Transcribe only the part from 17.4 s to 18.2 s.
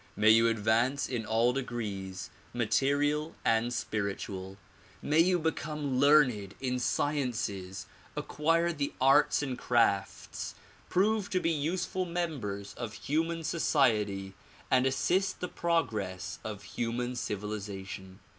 zation.